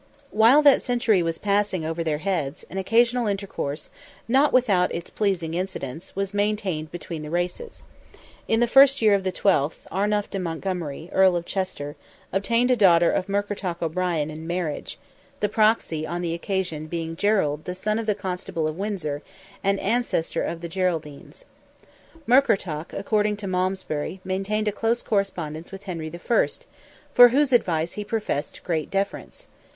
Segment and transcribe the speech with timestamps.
[0.31, 3.91] While that century was passing over their heads, an occasional intercourse,
[4.27, 7.83] not without its pleasing incidents, was maintained between the races.
[8.47, 11.95] In the first year of the twelfth, Arnulph de Montgomery, Earl of Chester,
[12.33, 14.97] obtained a daughter of Murkertach O'Brien in marriage;
[15.39, 19.21] the proxy on the occasion being Gerald, son of the Constable of Windsor,
[19.63, 21.45] and ancestor of the Geraldines.
[22.27, 26.47] Murkertach, according to Malmsbury, maintained a close correspondence with Henry I.,
[27.13, 29.45] for whose advice he professed great deference.